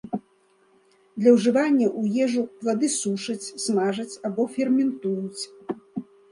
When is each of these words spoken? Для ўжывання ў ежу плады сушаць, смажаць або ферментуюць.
Для 1.23 1.33
ўжывання 1.35 1.87
ў 1.99 2.25
ежу 2.25 2.43
плады 2.63 2.87
сушаць, 2.95 3.45
смажаць 3.67 4.19
або 4.31 4.51
ферментуюць. 4.59 5.43